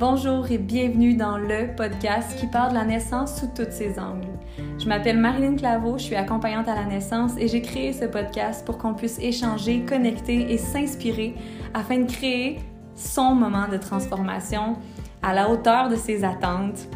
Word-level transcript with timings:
Bonjour 0.00 0.50
et 0.50 0.56
bienvenue 0.56 1.12
dans 1.12 1.36
le 1.36 1.76
podcast 1.76 2.34
qui 2.40 2.46
parle 2.46 2.70
de 2.70 2.76
la 2.76 2.86
naissance 2.86 3.38
sous 3.38 3.48
tous 3.48 3.70
ses 3.70 3.98
angles. 3.98 4.30
Je 4.78 4.88
m'appelle 4.88 5.18
Marilyn 5.18 5.56
Claveau, 5.56 5.98
je 5.98 6.04
suis 6.04 6.16
accompagnante 6.16 6.68
à 6.68 6.74
la 6.74 6.86
naissance 6.86 7.32
et 7.36 7.48
j'ai 7.48 7.60
créé 7.60 7.92
ce 7.92 8.06
podcast 8.06 8.64
pour 8.64 8.78
qu'on 8.78 8.94
puisse 8.94 9.18
échanger, 9.18 9.84
connecter 9.84 10.54
et 10.54 10.56
s'inspirer 10.56 11.34
afin 11.74 11.98
de 11.98 12.10
créer 12.10 12.60
son 12.94 13.34
moment 13.34 13.68
de 13.68 13.76
transformation 13.76 14.78
à 15.22 15.34
la 15.34 15.50
hauteur 15.50 15.90
de 15.90 15.96
ses 15.96 16.24
attentes. 16.24 16.88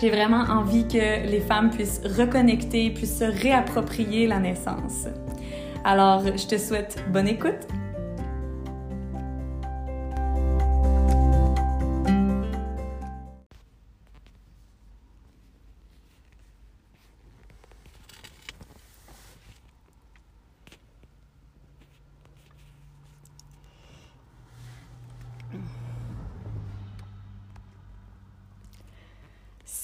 J'ai 0.00 0.10
vraiment 0.10 0.44
envie 0.48 0.86
que 0.86 1.26
les 1.28 1.40
femmes 1.40 1.70
puissent 1.70 2.02
reconnecter, 2.04 2.90
puissent 2.90 3.18
se 3.18 3.42
réapproprier 3.42 4.28
la 4.28 4.38
naissance. 4.38 5.08
Alors, 5.84 6.22
je 6.24 6.46
te 6.46 6.56
souhaite 6.56 7.04
bonne 7.12 7.26
écoute 7.26 7.66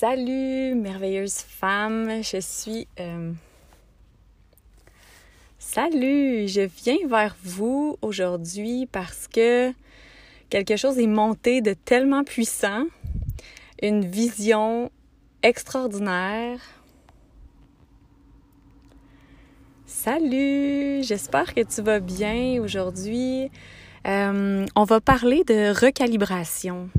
Salut, 0.04 0.74
merveilleuse 0.74 1.36
femme, 1.36 2.24
je 2.24 2.38
suis... 2.40 2.88
Euh, 2.98 3.30
salut, 5.60 6.48
je 6.48 6.62
viens 6.62 7.06
vers 7.06 7.36
vous 7.44 7.98
aujourd'hui 8.02 8.88
parce 8.90 9.28
que 9.28 9.72
quelque 10.50 10.74
chose 10.74 10.98
est 10.98 11.06
monté 11.06 11.60
de 11.60 11.72
tellement 11.72 12.24
puissant, 12.24 12.86
une 13.80 14.04
vision 14.04 14.90
extraordinaire. 15.44 16.58
Salut, 19.86 21.04
j'espère 21.04 21.54
que 21.54 21.60
tu 21.60 21.80
vas 21.80 22.00
bien 22.00 22.60
aujourd'hui. 22.60 23.52
Euh, 24.08 24.66
on 24.74 24.82
va 24.82 25.00
parler 25.00 25.44
de 25.44 25.70
recalibration. 25.80 26.90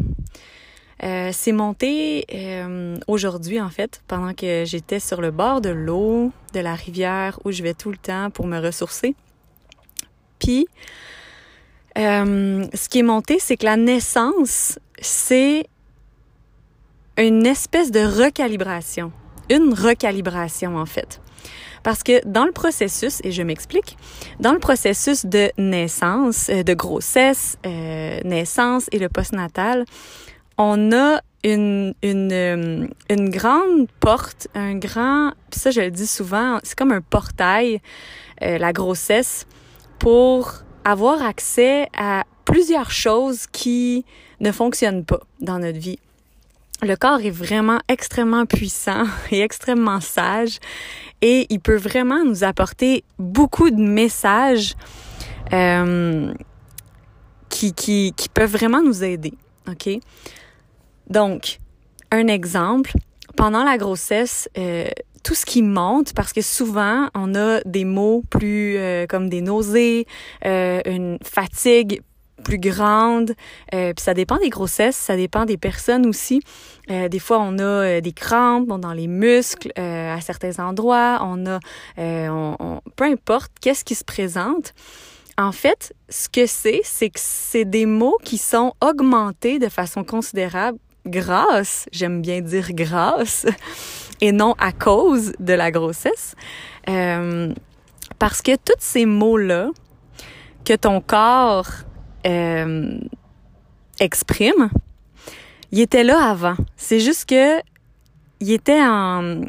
Euh, 1.02 1.32
c'est 1.34 1.52
monté 1.52 2.26
euh, 2.34 2.98
aujourd'hui, 3.08 3.60
en 3.60 3.70
fait, 3.70 4.02
pendant 4.08 4.34
que 4.34 4.64
j'étais 4.66 5.00
sur 5.00 5.22
le 5.22 5.32
bord 5.32 5.60
de 5.60 5.70
l'eau, 5.70 6.32
de 6.54 6.60
la 6.60 6.76
rivière, 6.76 7.40
où 7.46 7.52
je 7.52 7.64
vais 7.64 7.74
tout 7.74 7.92
le 7.92 7.98
temps 7.98 8.30
pour 8.30 8.46
me 8.46 8.60
ressourcer. 8.60 9.16
Puis, 10.40 10.68
euh, 11.98 12.66
ce 12.74 12.90
qui 12.90 13.00
est 13.00 13.04
monté, 13.04 13.40
c'est 13.40 13.58
que 13.58 13.66
la 13.66 13.78
naissance, 13.78 14.80
c'est 15.00 15.66
une 17.18 17.46
espèce 17.46 17.92
de 17.92 18.00
recalibration. 18.00 19.12
Une 19.50 19.74
recalibration, 19.74 20.78
en 20.78 20.86
fait. 20.86 21.20
Parce 21.84 22.02
que 22.02 22.26
dans 22.26 22.46
le 22.46 22.54
processus, 22.54 23.20
et 23.26 23.32
je 23.32 23.42
m'explique, 23.42 23.98
dans 24.40 24.54
le 24.54 24.60
processus 24.60 25.26
de 25.26 25.52
naissance, 25.58 26.50
de 26.50 26.74
grossesse, 26.74 27.58
naissance 28.24 28.88
et 28.94 29.00
le 29.00 29.10
postnatal, 29.10 29.84
on 30.58 30.92
a 30.92 31.22
une, 31.44 31.94
euh, 32.04 32.88
une 33.10 33.30
grande 33.30 33.88
porte, 34.00 34.48
un 34.56 34.76
grand, 34.76 35.34
ça 35.52 35.72
je 35.72 35.82
le 35.82 35.92
dis 35.92 36.08
souvent, 36.08 36.60
c'est 36.64 36.78
comme 36.78 36.92
un 36.92 37.02
portail, 37.02 37.82
euh, 38.42 38.58
la 38.58 38.72
grossesse, 38.72 39.46
pour 40.00 40.54
avoir 40.86 41.22
accès 41.22 41.88
à 41.98 42.24
plusieurs 42.46 42.92
choses 42.92 43.48
qui 43.48 44.06
ne 44.40 44.52
fonctionnent 44.52 45.06
pas 45.06 45.22
dans 45.42 45.60
notre 45.60 45.80
vie. 45.80 46.00
Le 46.82 46.96
corps 46.96 47.22
est 47.22 47.30
vraiment 47.30 47.80
extrêmement 47.88 48.46
puissant 48.46 49.06
et 49.32 49.42
extrêmement 49.42 50.02
sage 50.02 50.60
et 51.22 51.48
il 51.50 51.60
peut 51.60 51.78
vraiment 51.78 52.24
nous 52.26 52.44
apporter 52.44 53.04
beaucoup 53.18 53.70
de 53.70 53.82
messages 53.82 54.76
euh, 55.54 56.34
qui, 57.50 57.74
qui, 57.74 58.14
qui 58.16 58.30
peuvent 58.30 58.52
vraiment 58.52 58.82
nous 58.82 59.04
aider. 59.04 59.34
OK? 59.70 60.00
Donc, 61.10 61.60
un 62.12 62.28
exemple, 62.28 62.94
pendant 63.36 63.64
la 63.64 63.78
grossesse, 63.78 64.50
euh, 64.58 64.86
tout 65.24 65.36
ce 65.36 65.46
qui 65.46 65.62
monte, 65.62 66.14
parce 66.14 66.34
que 66.34 66.42
souvent, 66.42 67.10
on 67.16 67.34
a 67.36 67.62
des 67.66 67.86
mots 67.86 68.24
plus 68.30 68.78
euh, 68.78 69.06
comme 69.08 69.30
des 69.30 69.42
nausées, 69.42 70.06
euh, 70.46 70.82
une 70.86 71.18
fatigue 71.24 72.02
plus 72.44 72.60
grande, 72.60 73.36
puis 73.72 73.94
ça 74.00 74.14
dépend 74.14 74.38
des 74.38 74.50
grossesses, 74.50 74.98
ça 74.98 75.16
dépend 75.16 75.46
des 75.46 75.56
personnes 75.56 76.06
aussi. 76.06 76.42
des 76.90 77.20
fois, 77.20 77.40
on 77.40 77.58
a 77.58 78.02
des 78.02 78.12
crampes 78.12 78.68
dans 78.68 78.92
les 78.92 79.08
muscles 79.08 79.72
à 79.78 80.20
certains 80.20 80.62
endroits, 80.62 81.20
on 81.22 81.46
a, 81.46 81.60
peu 81.96 83.04
importe 83.06 83.50
qu'est-ce 83.62 83.86
qui 83.86 83.96
se 83.96 84.04
présente. 84.04 84.74
En 85.38 85.54
fait, 85.54 85.94
ce 86.10 86.28
que 86.28 86.46
c'est, 86.46 86.82
c'est 86.84 87.12
que 87.12 87.20
c'est 87.22 87.66
des 87.66 87.86
mots 87.86 88.18
qui 88.26 88.38
sont 88.38 88.74
augmentés 88.82 89.58
de 89.58 89.70
façon 89.70 90.04
considérable 90.04 90.80
grâce, 91.06 91.88
j'aime 91.92 92.22
bien 92.22 92.42
dire 92.42 92.68
grâce, 92.72 93.46
et 94.22 94.32
non 94.32 94.56
à 94.60 94.72
cause 94.72 95.34
de 95.40 95.54
la 95.54 95.72
grossesse. 95.72 96.36
Euh, 96.90 97.54
parce 98.20 98.42
que 98.42 98.56
tous 98.56 98.80
ces 98.80 99.06
mots-là 99.06 99.70
que 100.66 100.74
ton 100.74 101.02
corps 101.02 101.70
euh, 102.26 102.98
exprime, 104.00 104.70
ils 105.72 105.82
étaient 105.82 106.04
là 106.04 106.30
avant. 106.30 106.56
C'est 106.78 107.00
juste 107.00 107.28
que 107.28 107.60
il 108.40 108.52
était 108.52 108.82
en 108.82 109.42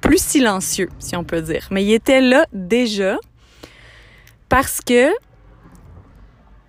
plus 0.00 0.22
silencieux, 0.22 0.90
si 0.98 1.16
on 1.16 1.24
peut 1.24 1.40
dire. 1.40 1.68
Mais 1.70 1.84
il 1.84 1.92
était 1.92 2.20
là 2.20 2.46
déjà 2.52 3.16
parce 4.48 4.80
que 4.80 5.10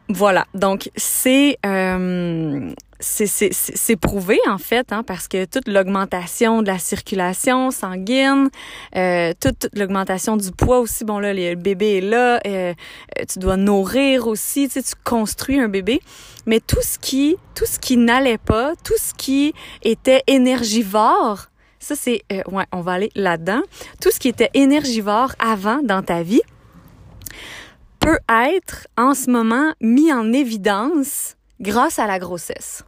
voilà. 0.10 0.46
Donc 0.54 0.90
c'est 0.96 1.58
euh, 1.66 2.72
c'est 3.00 3.96
prouvé 3.98 4.40
en 4.48 4.58
fait, 4.58 4.92
hein, 4.92 5.04
parce 5.04 5.28
que 5.28 5.46
toute 5.46 5.68
l'augmentation 5.68 6.62
de 6.62 6.68
la 6.68 6.80
circulation 6.80 7.70
sanguine, 7.72 8.50
euh, 8.96 9.34
toute, 9.40 9.68
l'augmentation 9.74 10.38
du 10.38 10.52
poids 10.52 10.80
aussi, 10.80 11.04
bon 11.04 11.20
là, 11.20 11.34
le 11.34 11.56
bébé 11.56 11.98
est 11.98 12.02
là, 12.02 12.40
euh, 12.46 12.74
euh, 13.20 13.24
tu 13.32 13.40
dois 13.40 13.58
nourrir 13.58 14.28
aussi, 14.28 14.68
tu 14.68 14.76
sais, 14.76 14.84
tu 14.84 14.94
construis 15.04 15.60
un 15.60 15.68
bébé, 15.68 16.00
mais 16.46 16.60
tout 16.60 16.82
ce 16.82 16.98
qui, 16.98 17.38
tout 17.54 17.66
ce 17.66 17.80
qui 17.80 17.98
n'allait 17.98 18.38
pas, 18.38 18.74
tout 18.84 18.98
ce 18.98 19.14
qui 19.14 19.54
était 19.84 20.24
énergivore, 20.28 21.48
ça 21.80 21.96
c'est, 21.96 22.24
euh, 22.32 22.42
ouais, 22.52 22.66
on 22.72 22.82
va 22.82 22.94
aller 22.94 23.12
là-dedans, 23.16 23.62
tout 24.02 24.10
ce 24.10 24.20
qui 24.20 24.30
était 24.30 24.50
énergivore 24.54 25.34
avant 25.40 25.82
dans 25.84 26.02
ta 26.02 26.24
vie 26.24 26.42
peut 28.06 28.20
être 28.30 28.88
en 28.98 29.16
ce 29.16 29.32
moment 29.32 29.74
mis 29.82 30.14
en 30.14 30.32
évidence 30.32 31.36
grâce 31.60 31.98
à 31.98 32.06
la 32.06 32.20
grossesse. 32.20 32.84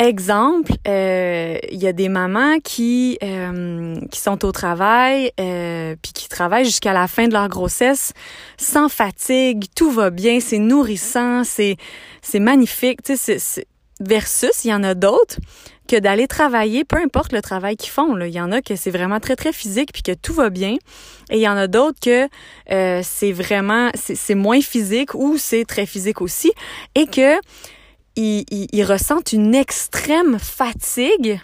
Exemple, 0.00 0.72
euh, 0.88 1.56
il 1.70 1.80
y 1.80 1.86
a 1.86 1.92
des 1.92 2.08
mamans 2.08 2.58
qui 2.58 3.16
euh, 3.22 3.94
qui 4.10 4.18
sont 4.18 4.44
au 4.44 4.50
travail 4.50 5.30
euh, 5.38 5.94
puis 6.02 6.12
qui 6.12 6.28
travaillent 6.28 6.64
jusqu'à 6.64 6.92
la 6.92 7.06
fin 7.06 7.28
de 7.28 7.32
leur 7.32 7.48
grossesse 7.48 8.12
sans 8.56 8.88
fatigue, 8.88 9.66
tout 9.76 9.92
va 9.92 10.10
bien, 10.10 10.40
c'est 10.40 10.58
nourrissant, 10.58 11.44
c'est 11.44 11.76
c'est 12.20 12.40
magnifique, 12.40 13.04
tu 13.04 13.16
sais, 13.16 13.38
versus 14.00 14.64
il 14.64 14.70
y 14.70 14.74
en 14.74 14.82
a 14.82 14.94
d'autres 14.94 15.36
que 15.86 15.96
d'aller 15.98 16.26
travailler, 16.26 16.84
peu 16.84 16.96
importe 16.96 17.32
le 17.32 17.42
travail 17.42 17.76
qu'ils 17.76 17.90
font. 17.90 18.14
Là. 18.14 18.26
Il 18.26 18.34
y 18.34 18.40
en 18.40 18.52
a 18.52 18.62
que 18.62 18.76
c'est 18.76 18.90
vraiment 18.90 19.20
très, 19.20 19.36
très 19.36 19.52
physique 19.52 19.92
puis 19.92 20.02
que 20.02 20.12
tout 20.12 20.32
va 20.32 20.50
bien. 20.50 20.76
Et 21.30 21.36
il 21.36 21.40
y 21.40 21.48
en 21.48 21.56
a 21.56 21.66
d'autres 21.66 22.00
que 22.00 22.28
euh, 22.70 23.00
c'est 23.02 23.32
vraiment, 23.32 23.90
c'est 23.94 24.34
moins 24.34 24.60
physique 24.60 25.14
ou 25.14 25.36
c'est 25.38 25.64
très 25.64 25.86
physique 25.86 26.20
aussi. 26.20 26.52
Et 26.94 27.06
que 27.06 27.36
ils, 28.16 28.44
ils, 28.50 28.84
ressentent 28.84 29.32
une 29.32 29.54
extrême 29.54 30.38
fatigue 30.38 31.40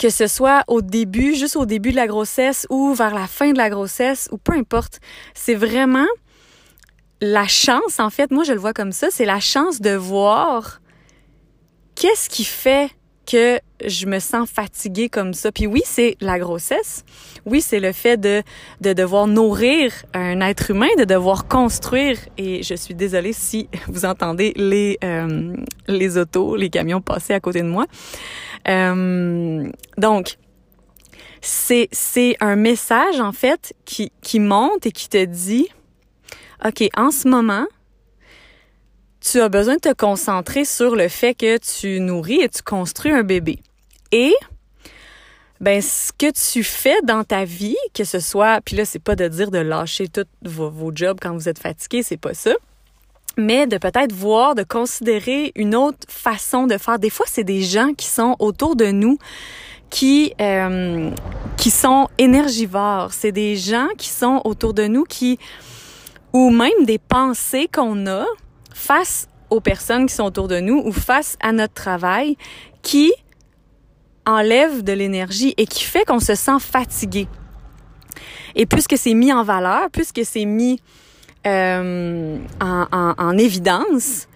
que 0.00 0.08
ce 0.08 0.26
soit 0.26 0.64
au 0.66 0.80
début, 0.80 1.34
juste 1.34 1.56
au 1.56 1.66
début 1.66 1.90
de 1.90 1.96
la 1.96 2.06
grossesse 2.06 2.66
ou 2.70 2.94
vers 2.94 3.14
la 3.14 3.26
fin 3.26 3.52
de 3.52 3.58
la 3.58 3.68
grossesse 3.68 4.28
ou 4.32 4.38
peu 4.38 4.54
importe. 4.54 4.98
C'est 5.34 5.54
vraiment 5.54 6.06
la 7.20 7.46
chance, 7.46 8.00
en 8.00 8.08
fait, 8.08 8.30
moi 8.30 8.42
je 8.44 8.52
le 8.52 8.58
vois 8.58 8.72
comme 8.72 8.92
ça, 8.92 9.08
c'est 9.10 9.26
la 9.26 9.40
chance 9.40 9.80
de 9.82 9.90
voir 9.90 10.79
qu'est-ce 12.00 12.30
qui 12.30 12.44
fait 12.44 12.90
que 13.26 13.60
je 13.84 14.06
me 14.06 14.18
sens 14.18 14.48
fatiguée 14.50 15.10
comme 15.10 15.34
ça? 15.34 15.52
Puis 15.52 15.66
oui, 15.66 15.82
c'est 15.84 16.16
la 16.20 16.38
grossesse. 16.38 17.04
Oui, 17.44 17.60
c'est 17.60 17.78
le 17.78 17.92
fait 17.92 18.16
de, 18.16 18.42
de 18.80 18.94
devoir 18.94 19.26
nourrir 19.26 19.92
un 20.14 20.40
être 20.40 20.70
humain, 20.70 20.88
de 20.98 21.04
devoir 21.04 21.46
construire. 21.46 22.16
Et 22.38 22.62
je 22.62 22.74
suis 22.74 22.94
désolée 22.94 23.34
si 23.34 23.68
vous 23.86 24.06
entendez 24.06 24.54
les, 24.56 24.98
euh, 25.04 25.54
les 25.86 26.16
autos, 26.16 26.56
les 26.56 26.70
camions 26.70 27.02
passer 27.02 27.34
à 27.34 27.40
côté 27.40 27.60
de 27.60 27.68
moi. 27.68 27.84
Euh, 28.66 29.70
donc, 29.98 30.38
c'est, 31.42 31.88
c'est 31.92 32.36
un 32.40 32.56
message, 32.56 33.20
en 33.20 33.32
fait, 33.32 33.74
qui, 33.84 34.10
qui 34.22 34.40
monte 34.40 34.86
et 34.86 34.92
qui 34.92 35.10
te 35.10 35.22
dit, 35.22 35.68
OK, 36.64 36.88
en 36.96 37.10
ce 37.10 37.28
moment, 37.28 37.66
tu 39.20 39.40
as 39.40 39.48
besoin 39.48 39.74
de 39.74 39.80
te 39.80 39.92
concentrer 39.92 40.64
sur 40.64 40.96
le 40.96 41.08
fait 41.08 41.34
que 41.34 41.58
tu 41.58 42.00
nourris 42.00 42.40
et 42.40 42.48
tu 42.48 42.62
construis 42.62 43.12
un 43.12 43.22
bébé. 43.22 43.58
Et 44.12 44.34
ben 45.60 45.82
ce 45.82 46.10
que 46.12 46.30
tu 46.30 46.64
fais 46.64 46.96
dans 47.02 47.22
ta 47.22 47.44
vie, 47.44 47.76
que 47.92 48.04
ce 48.04 48.18
soit, 48.18 48.60
puis 48.64 48.76
là 48.76 48.84
c'est 48.84 48.98
pas 48.98 49.14
de 49.14 49.28
dire 49.28 49.50
de 49.50 49.58
lâcher 49.58 50.08
tous 50.08 50.24
vos, 50.42 50.70
vos 50.70 50.90
jobs 50.94 51.18
quand 51.20 51.34
vous 51.34 51.48
êtes 51.48 51.58
fatigué, 51.58 52.02
c'est 52.02 52.16
pas 52.16 52.32
ça, 52.32 52.52
mais 53.36 53.66
de 53.66 53.78
peut-être 53.78 54.12
voir, 54.12 54.54
de 54.54 54.62
considérer 54.62 55.52
une 55.54 55.74
autre 55.74 55.98
façon 56.08 56.66
de 56.66 56.78
faire. 56.78 56.98
Des 56.98 57.10
fois, 57.10 57.26
c'est 57.28 57.44
des 57.44 57.62
gens 57.62 57.92
qui 57.94 58.06
sont 58.06 58.36
autour 58.38 58.76
de 58.76 58.86
nous 58.86 59.18
qui 59.88 60.32
euh, 60.40 61.10
qui 61.56 61.70
sont 61.70 62.08
énergivores. 62.18 63.12
C'est 63.12 63.32
des 63.32 63.56
gens 63.56 63.88
qui 63.98 64.08
sont 64.08 64.40
autour 64.44 64.72
de 64.72 64.86
nous 64.86 65.04
qui 65.04 65.38
ou 66.32 66.50
même 66.50 66.84
des 66.84 66.98
pensées 66.98 67.68
qu'on 67.72 68.06
a 68.06 68.24
face 68.74 69.28
aux 69.50 69.60
personnes 69.60 70.06
qui 70.06 70.14
sont 70.14 70.24
autour 70.24 70.48
de 70.48 70.60
nous 70.60 70.80
ou 70.84 70.92
face 70.92 71.36
à 71.40 71.52
notre 71.52 71.74
travail 71.74 72.36
qui 72.82 73.12
enlève 74.26 74.82
de 74.82 74.92
l'énergie 74.92 75.54
et 75.56 75.66
qui 75.66 75.82
fait 75.84 76.04
qu'on 76.04 76.20
se 76.20 76.34
sent 76.34 76.60
fatigué. 76.60 77.26
Et 78.54 78.66
puisque 78.66 78.96
c'est 78.96 79.14
mis 79.14 79.32
en 79.32 79.44
valeur, 79.44 79.90
puisque 79.92 80.24
c'est 80.24 80.44
mis 80.44 80.80
euh, 81.46 82.38
en, 82.60 82.86
en, 82.92 83.14
en, 83.16 83.38
évidence, 83.38 84.28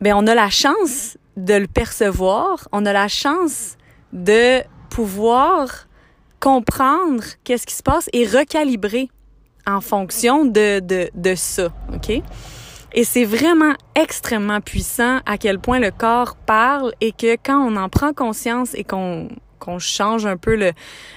ben 0.00 0.14
on 0.14 0.26
a 0.26 0.34
la 0.34 0.50
chance 0.50 1.18
de 1.36 1.54
le 1.54 1.66
percevoir, 1.66 2.68
on 2.72 2.86
a 2.86 2.92
la 2.92 3.08
chance 3.08 3.76
de 4.12 4.62
pouvoir 4.90 5.86
comprendre 6.40 7.24
qu'est-ce 7.44 7.66
qui 7.66 7.74
se 7.74 7.82
passe 7.82 8.08
et 8.12 8.26
recalibrer 8.26 9.08
en 9.66 9.80
fonction 9.80 10.44
de, 10.44 10.80
de, 10.80 11.08
de 11.14 11.34
ça, 11.34 11.72
OK? 11.94 12.22
Et 12.94 13.04
c'est 13.04 13.24
vraiment 13.24 13.74
extrêmement 13.94 14.60
puissant 14.60 15.20
à 15.24 15.38
quel 15.38 15.58
point 15.58 15.78
le 15.78 15.90
corps 15.90 16.36
parle 16.36 16.92
et 17.00 17.12
que 17.12 17.36
quand 17.42 17.58
on 17.58 17.76
en 17.76 17.88
prend 17.88 18.12
conscience 18.12 18.74
et 18.74 18.84
qu'on 18.84 19.28
qu'on 19.58 19.78
change 19.78 20.26
un 20.26 20.36
peu 20.36 20.56
le, 20.56 20.72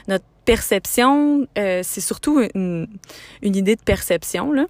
notre 0.07 0.25
perception, 0.45 1.47
euh, 1.57 1.81
c'est 1.83 1.99
surtout 1.99 2.47
une, 2.53 2.87
une 3.41 3.55
idée 3.55 3.75
de 3.75 3.81
perception, 3.81 4.51
là, 4.51 4.67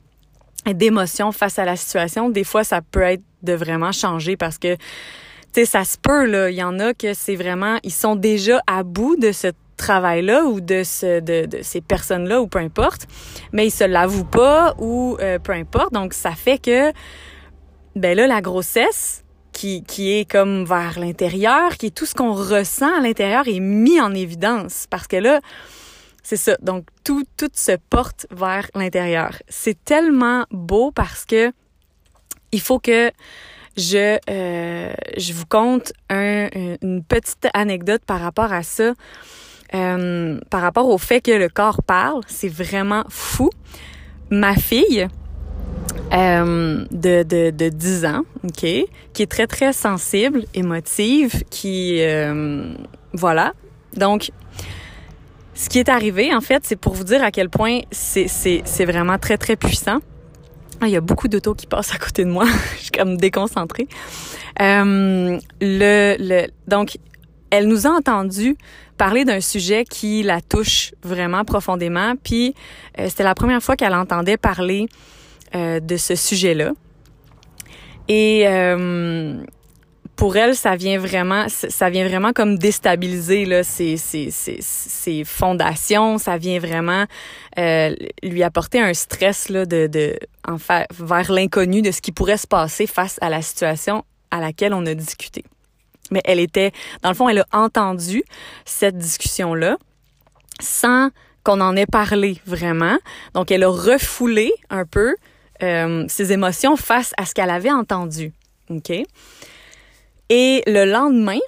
d'émotion 0.74 1.34
face 1.34 1.60
à 1.60 1.66
la 1.66 1.76
situation. 1.76 2.30
Des 2.30 2.46
fois, 2.46 2.64
ça 2.64 2.82
peut 2.82 3.02
être 3.02 3.24
de 3.44 3.52
vraiment 3.52 3.92
changer 3.92 4.38
parce 4.38 4.58
que, 4.58 4.76
tu 4.76 4.82
sais, 5.54 5.66
ça 5.66 5.84
se 5.84 5.98
peut, 5.98 6.26
là. 6.26 6.50
Il 6.50 6.56
y 6.56 6.64
en 6.64 6.80
a 6.80 6.94
que 6.94 7.14
c'est 7.14 7.36
vraiment, 7.36 7.78
ils 7.84 7.92
sont 7.92 8.16
déjà 8.16 8.62
à 8.66 8.84
bout 8.84 9.18
de 9.18 9.34
ce 9.34 9.48
travail-là 9.76 10.46
ou 10.46 10.62
de, 10.62 10.84
ce, 10.84 11.20
de, 11.20 11.46
de 11.46 11.62
ces 11.62 11.82
personnes-là 11.82 12.42
ou 12.42 12.48
peu 12.48 12.60
importe, 12.60 13.08
mais 13.52 13.68
ils 13.68 13.72
se 13.72 13.84
l'avouent 13.84 14.26
pas 14.26 14.76
ou 14.78 15.18
euh, 15.20 15.40
peu 15.40 15.52
importe. 15.54 15.94
Donc, 15.94 16.14
ça 16.14 16.32
fait 16.32 16.58
que, 16.58 16.92
ben 17.96 18.16
là, 18.16 18.28
la 18.28 18.42
grossesse, 18.42 19.26
qui, 19.56 19.84
qui 19.84 20.12
est 20.12 20.30
comme 20.30 20.66
vers 20.66 21.00
l'intérieur, 21.00 21.78
qui 21.78 21.88
est 21.88 21.96
tout 21.96 22.06
ce 22.06 22.14
qu'on 22.14 22.34
ressent 22.34 22.94
à 22.98 23.00
l'intérieur 23.00 23.48
est 23.48 23.62
mis 23.62 24.02
en 24.02 24.14
évidence. 24.14 24.86
Parce 24.90 25.08
que 25.08 25.16
là, 25.16 25.40
c'est 26.24 26.36
ça. 26.36 26.58
Donc, 26.62 26.86
tout, 27.06 27.24
tout 27.38 27.50
se 27.54 27.78
porte 27.90 28.28
vers 28.32 28.70
l'intérieur. 28.76 29.32
C'est 29.48 29.82
tellement 29.86 30.46
beau 30.52 30.92
parce 30.92 31.24
que 31.26 31.54
il 32.52 32.60
faut 32.60 32.80
que 32.80 33.12
je, 33.78 34.18
euh, 34.30 34.94
je 35.18 35.34
vous 35.34 35.46
conte 35.46 35.94
un, 36.10 36.50
une 36.82 37.04
petite 37.04 37.48
anecdote 37.54 38.02
par 38.06 38.20
rapport 38.20 38.52
à 38.52 38.64
ça. 38.64 38.94
Euh, 39.74 40.40
par 40.50 40.62
rapport 40.62 40.88
au 40.88 40.98
fait 40.98 41.22
que 41.22 41.32
le 41.32 41.50
corps 41.50 41.82
parle, 41.82 42.22
c'est 42.28 42.50
vraiment 42.50 43.04
fou. 43.10 43.50
Ma 44.30 44.56
fille 44.56 45.08
euh, 46.14 46.86
de, 46.92 47.24
de, 47.24 47.50
de 47.52 47.70
10 47.70 48.06
ans, 48.06 48.24
OK, 48.44 48.66
qui 49.14 49.22
est 49.22 49.30
très, 49.32 49.48
très 49.48 49.74
sensible, 49.74 50.46
émotive, 50.54 51.44
qui... 51.50 52.02
Euh, 52.02 52.74
voilà. 53.14 53.54
Donc, 53.96 54.32
ce 55.54 55.70
qui 55.70 55.80
est 55.80 55.90
arrivé, 55.90 56.34
en 56.34 56.42
fait, 56.42 56.64
c'est 56.66 56.76
pour 56.76 56.94
vous 56.94 57.04
dire 57.04 57.24
à 57.24 57.32
quel 57.32 57.50
point 57.50 57.82
c'est, 57.92 58.62
vraiment 58.86 59.18
très, 59.18 59.38
très 59.38 59.56
puissant. 59.56 60.00
Ah, 60.82 60.88
il 60.88 60.92
y 60.92 60.98
a 60.98 61.02
beaucoup 61.02 61.28
d'autos 61.28 61.56
qui 61.56 61.68
passent 61.68 61.94
à 61.94 61.98
côté 61.98 62.26
de 62.26 62.30
moi. 62.30 62.46
Je 62.76 62.84
suis 62.84 62.92
comme 62.92 63.18
déconcentrée. 63.18 63.88
Le, 64.60 65.40
le, 65.62 66.48
donc, 66.68 66.98
elle 67.50 67.68
nous 67.68 67.88
a 67.88 67.92
entendu 67.92 68.58
parler 68.98 69.26
d'un 69.26 69.42
sujet 69.42 69.86
qui 69.86 70.24
la 70.24 70.42
touche 70.42 70.94
vraiment 71.04 71.44
profondément. 71.46 72.14
Puis 72.24 72.54
euh, 73.00 73.08
c'était 73.10 73.24
la 73.24 73.36
première 73.36 73.62
fois 73.62 73.76
qu'elle 73.76 73.94
entendait 73.94 74.38
parler 74.38 74.88
euh, 75.56 75.80
de 75.80 75.98
ce 75.98 76.16
sujet-là. 76.16 76.72
Et 78.08 78.44
euh, 78.48 79.44
pour 80.16 80.38
elle, 80.38 80.56
ça 80.56 80.76
vient 80.76 80.98
vraiment, 80.98 81.48
ça 81.50 81.90
vient 81.90 82.08
vraiment 82.08 82.34
comme 82.34 82.58
déstabiliser 82.58 83.46
là 83.46 83.64
ses, 83.64 83.98
ses, 83.98 84.32
ses, 84.32 84.58
ses 84.60 85.24
fondations. 85.24 86.18
Ça 86.18 86.38
vient 86.38 86.60
vraiment 86.60 87.06
euh, 87.58 87.96
lui 88.24 88.44
apporter 88.44 88.80
un 88.80 88.94
stress 88.94 89.50
là 89.50 89.66
de, 89.66 89.88
de 89.88 90.18
en 90.48 90.58
fait, 90.58 90.88
vers 91.00 91.32
l'inconnu 91.32 91.82
de 91.82 91.92
ce 91.92 92.02
qui 92.02 92.12
pourrait 92.12 92.38
se 92.38 92.48
passer 92.48 92.88
face 92.88 93.18
à 93.22 93.30
la 93.30 93.42
situation 93.42 94.04
à 94.32 94.40
laquelle 94.40 94.74
on 94.74 94.86
a 94.86 94.94
discuté. 94.94 95.44
Mais 96.12 96.22
elle 96.26 96.40
était, 96.40 96.72
dans 97.02 97.10
le 97.10 97.16
fond, 97.16 97.28
elle 97.30 97.40
a 97.40 97.46
entendu 97.52 98.24
cette 98.66 98.98
discussion-là 98.98 99.78
sans 100.60 101.10
qu'on 101.44 101.62
en 101.62 101.76
ait 101.76 101.86
parlé 101.86 102.40
vraiment. 102.46 102.98
Donc, 103.34 103.52
elle 103.52 103.64
a 103.64 103.70
refoulé 103.70 104.54
un 104.70 104.86
peu 104.86 105.16
euh, 105.64 106.06
ses 106.08 106.32
émotions 106.32 106.76
face 106.76 107.14
à 107.18 107.26
ce 107.26 107.34
qu'elle 107.34 107.50
avait 107.50 107.72
entendu. 107.72 108.34
OK? 108.70 108.92
Et 110.30 110.64
le 110.66 110.86
lendemain, 110.86 111.40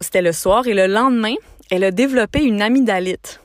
c'était 0.00 0.22
le 0.22 0.32
soir, 0.32 0.66
et 0.66 0.74
le 0.74 0.86
lendemain, 0.86 1.34
elle 1.70 1.84
a 1.84 1.90
développé 1.90 2.42
une 2.42 2.60
amygdalite, 2.60 3.40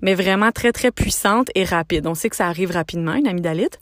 mais 0.00 0.14
vraiment 0.14 0.50
très, 0.50 0.72
très 0.72 0.90
puissante 0.90 1.48
et 1.54 1.64
rapide. 1.64 2.06
On 2.06 2.14
sait 2.14 2.30
que 2.30 2.36
ça 2.36 2.46
arrive 2.46 2.72
rapidement, 2.72 3.14
une 3.14 3.28
amygdalite. 3.28 3.78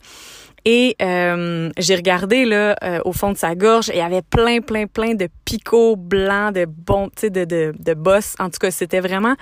Et 0.65 0.95
euh, 1.01 1.69
j'ai 1.77 1.95
regardé 1.95 2.45
là 2.45 2.75
euh, 2.83 2.99
au 3.05 3.13
fond 3.13 3.31
de 3.31 3.37
sa 3.37 3.55
gorge 3.55 3.89
et 3.89 3.93
il 3.93 3.99
y 3.99 4.01
avait 4.01 4.21
plein, 4.21 4.59
plein, 4.59 4.85
plein 4.85 5.13
de 5.13 5.29
picots 5.45 5.95
blancs, 5.95 6.53
de 6.53 6.65
bons, 6.65 7.07
tu 7.07 7.21
sais, 7.21 7.29
de, 7.29 7.45
de, 7.45 7.73
de 7.77 7.93
bosses. 7.93 8.35
En 8.39 8.49
tout 8.49 8.59
cas, 8.59 8.71
c'était 8.71 8.99
vraiment, 8.99 9.35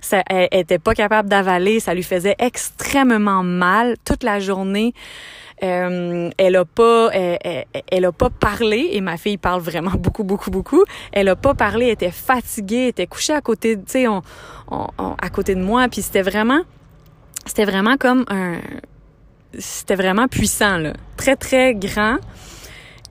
ça, 0.00 0.22
elle, 0.28 0.48
était 0.52 0.78
pas 0.78 0.94
capable 0.94 1.28
d'avaler, 1.28 1.80
ça 1.80 1.92
lui 1.94 2.02
faisait 2.02 2.36
extrêmement 2.38 3.42
mal 3.42 3.96
toute 4.04 4.22
la 4.22 4.38
journée. 4.38 4.94
Euh, 5.62 6.30
elle 6.38 6.56
a 6.56 6.64
pas, 6.64 7.10
elle, 7.12 7.64
elle, 7.90 8.04
a 8.04 8.12
pas 8.12 8.30
parlé 8.30 8.90
et 8.92 9.00
ma 9.00 9.16
fille 9.16 9.36
parle 9.36 9.60
vraiment 9.60 9.90
beaucoup, 9.98 10.24
beaucoup, 10.24 10.50
beaucoup. 10.50 10.84
Elle 11.12 11.28
a 11.28 11.36
pas 11.36 11.54
parlé, 11.54 11.86
elle 11.86 11.92
était 11.92 12.10
fatiguée, 12.12 12.82
elle 12.84 12.88
était 12.88 13.06
couchée 13.06 13.34
à 13.34 13.40
côté, 13.40 13.76
tu 13.76 13.82
sais, 13.86 14.08
on, 14.08 14.22
on, 14.70 14.88
à 15.20 15.30
côté 15.30 15.54
de 15.54 15.62
moi, 15.62 15.88
puis 15.88 16.00
c'était 16.00 16.22
vraiment, 16.22 16.60
c'était 17.44 17.64
vraiment 17.64 17.96
comme 17.96 18.24
un 18.28 18.58
c'était 19.58 19.96
vraiment 19.96 20.28
puissant, 20.28 20.78
là. 20.78 20.92
Très, 21.16 21.36
très 21.36 21.74
grand. 21.74 22.18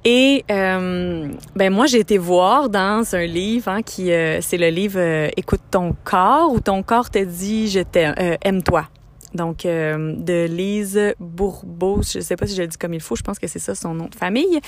Et 0.06 0.46
euh, 0.50 1.28
ben 1.56 1.74
moi 1.74 1.86
j'ai 1.86 2.00
été 2.00 2.18
voir 2.18 2.70
dans 2.70 3.04
un 3.16 3.26
livre 3.26 3.68
hein, 3.70 3.82
qui 3.82 4.14
euh, 4.14 4.40
c'est 4.40 4.58
le 4.58 4.70
livre 4.70 4.98
euh, 4.98 5.28
Écoute 5.36 5.60
ton 5.72 5.94
corps 6.06 6.54
où 6.54 6.62
ton 6.62 6.84
corps 6.84 7.10
te 7.10 7.22
dit 7.22 7.68
je 7.70 7.82
t'aime 7.82 8.16
aime-toi. 8.42 8.88
Donc 9.36 9.60
de 9.64 10.46
Lise 10.48 11.14
Bourbeau, 11.20 12.02
je 12.02 12.20
sais 12.20 12.36
pas 12.36 12.48
si 12.48 12.56
je 12.56 12.64
le 12.64 12.68
dis 12.68 12.78
comme 12.80 12.96
il 12.96 13.00
faut, 13.00 13.16
je 13.16 13.22
pense 13.22 13.38
que 13.38 13.46
c'est 13.46 13.60
ça 13.60 13.76
son 13.76 13.94
nom 13.94 14.08
de 14.08 14.16
famille, 14.16 14.60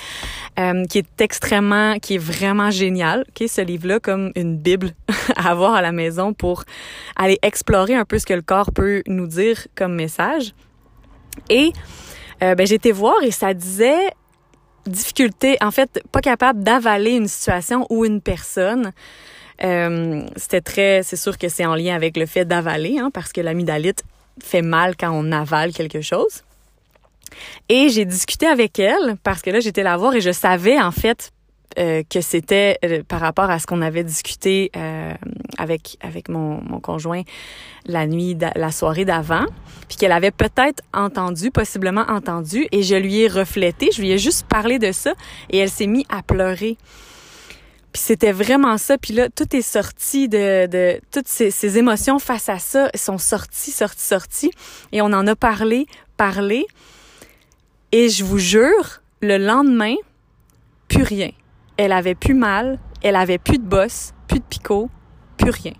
qui 0.87 0.99
est 0.99 1.19
extrêmement, 1.19 1.97
qui 1.97 2.13
est 2.13 2.19
vraiment 2.19 2.69
génial. 2.69 3.25
Ok, 3.29 3.49
ce 3.49 3.61
livre-là 3.61 3.99
comme 3.99 4.31
une 4.35 4.57
bible 4.57 4.91
à 5.35 5.49
avoir 5.49 5.73
à 5.73 5.81
la 5.81 5.91
maison 5.91 6.33
pour 6.33 6.63
aller 7.15 7.39
explorer 7.41 7.95
un 7.95 8.05
peu 8.05 8.19
ce 8.19 8.27
que 8.27 8.35
le 8.35 8.43
corps 8.43 8.71
peut 8.71 9.01
nous 9.07 9.25
dire 9.25 9.65
comme 9.73 9.95
message. 9.95 10.53
Et 11.49 11.71
euh, 12.43 12.55
ben, 12.55 12.65
j'ai 12.65 12.75
été 12.75 12.91
voir 12.91 13.15
et 13.23 13.31
ça 13.31 13.53
disait 13.53 14.11
difficulté, 14.85 15.57
en 15.61 15.71
fait, 15.71 16.01
pas 16.11 16.21
capable 16.21 16.63
d'avaler 16.63 17.11
une 17.11 17.27
situation 17.27 17.85
ou 17.89 18.05
une 18.05 18.21
personne. 18.21 18.93
Euh, 19.63 20.25
c'était 20.35 20.61
très, 20.61 21.03
c'est 21.03 21.17
sûr 21.17 21.37
que 21.37 21.49
c'est 21.49 21.65
en 21.65 21.75
lien 21.75 21.95
avec 21.95 22.17
le 22.17 22.25
fait 22.25 22.45
d'avaler, 22.45 22.97
hein, 22.97 23.11
parce 23.13 23.31
que 23.31 23.41
l'amygdalite 23.41 24.03
fait 24.43 24.63
mal 24.63 24.95
quand 24.97 25.11
on 25.11 25.31
avale 25.31 25.71
quelque 25.71 26.01
chose. 26.01 26.43
Et 27.69 27.89
j'ai 27.89 28.05
discuté 28.05 28.47
avec 28.47 28.79
elle 28.79 29.15
parce 29.23 29.41
que 29.41 29.49
là 29.49 29.59
j'étais 29.59 29.83
la 29.83 29.95
voir 29.97 30.15
et 30.15 30.21
je 30.21 30.31
savais 30.31 30.79
en 30.79 30.91
fait 30.91 31.31
euh, 31.77 32.03
que 32.09 32.21
c'était 32.21 32.77
euh, 32.85 33.03
par 33.07 33.19
rapport 33.19 33.49
à 33.49 33.59
ce 33.59 33.67
qu'on 33.67 33.81
avait 33.81 34.03
discuté 34.03 34.71
euh, 34.75 35.13
avec 35.57 35.97
avec 36.01 36.29
mon, 36.29 36.61
mon 36.63 36.79
conjoint 36.79 37.21
la 37.85 38.07
nuit 38.07 38.37
la 38.55 38.71
soirée 38.71 39.05
d'avant 39.05 39.45
puis 39.87 39.97
qu'elle 39.97 40.11
avait 40.11 40.31
peut-être 40.31 40.83
entendu 40.93 41.51
possiblement 41.51 42.05
entendu 42.07 42.67
et 42.71 42.83
je 42.83 42.95
lui 42.95 43.21
ai 43.21 43.27
reflété 43.27 43.89
je 43.93 44.01
lui 44.01 44.11
ai 44.11 44.17
juste 44.17 44.45
parlé 44.47 44.79
de 44.79 44.91
ça 44.91 45.13
et 45.49 45.57
elle 45.57 45.69
s'est 45.69 45.87
mise 45.87 46.05
à 46.09 46.21
pleurer 46.21 46.77
puis 47.93 48.01
c'était 48.01 48.31
vraiment 48.31 48.77
ça 48.77 48.97
puis 48.97 49.13
là 49.13 49.29
tout 49.29 49.55
est 49.55 49.61
sorti 49.61 50.29
de 50.29 50.67
de 50.67 50.99
toutes 51.11 51.27
ces, 51.27 51.51
ces 51.51 51.77
émotions 51.77 52.19
face 52.19 52.49
à 52.49 52.59
ça 52.59 52.89
sont 52.95 53.17
sorties 53.17 53.71
sorties 53.71 54.05
sorties 54.05 54.51
et 54.91 55.01
on 55.01 55.13
en 55.13 55.25
a 55.27 55.35
parlé 55.35 55.87
parlé 56.17 56.65
et 57.91 58.09
je 58.09 58.23
vous 58.23 58.37
jure 58.37 59.01
le 59.21 59.37
lendemain, 59.37 59.95
plus 60.87 61.03
rien. 61.03 61.31
Elle 61.77 61.91
avait 61.91 62.15
plus 62.15 62.33
mal, 62.33 62.79
elle 63.01 63.15
avait 63.15 63.37
plus 63.37 63.57
de 63.57 63.63
bosse, 63.63 64.13
plus 64.27 64.39
de 64.39 64.45
picot, 64.45 64.89
plus 65.37 65.51
rien. 65.51 65.73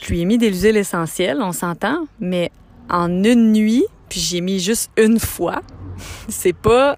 Je 0.00 0.08
lui 0.08 0.20
ai 0.20 0.24
mis 0.24 0.38
des 0.38 0.52
huiles 0.52 0.76
essentielles, 0.76 1.38
on 1.40 1.52
s'entend, 1.52 2.06
mais 2.20 2.50
en 2.88 3.08
une 3.24 3.52
nuit, 3.52 3.84
puis 4.08 4.20
j'ai 4.20 4.40
mis 4.40 4.60
juste 4.60 4.90
une 4.96 5.18
fois. 5.18 5.62
c'est 6.28 6.52
pas, 6.52 6.96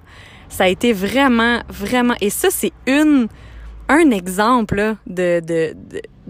ça 0.48 0.64
a 0.64 0.68
été 0.68 0.92
vraiment, 0.92 1.60
vraiment, 1.68 2.14
et 2.20 2.30
ça 2.30 2.48
c'est 2.50 2.72
une, 2.86 3.28
un 3.88 4.10
exemple 4.10 4.96
de, 5.06 5.40
de, 5.40 5.74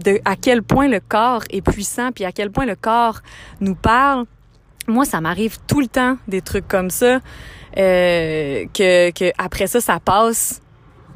de, 0.03 0.19
à 0.25 0.35
quel 0.35 0.63
point 0.63 0.87
le 0.87 0.99
corps 0.99 1.43
est 1.49 1.61
puissant, 1.61 2.11
puis 2.11 2.25
à 2.25 2.31
quel 2.31 2.51
point 2.51 2.65
le 2.65 2.75
corps 2.75 3.19
nous 3.59 3.75
parle. 3.75 4.25
Moi, 4.87 5.05
ça 5.05 5.21
m'arrive 5.21 5.57
tout 5.67 5.79
le 5.79 5.87
temps 5.87 6.17
des 6.27 6.41
trucs 6.41 6.67
comme 6.67 6.89
ça, 6.89 7.19
euh, 7.77 8.65
que, 8.73 9.11
que 9.11 9.31
après 9.37 9.67
ça, 9.67 9.79
ça 9.79 9.99
passe 9.99 10.61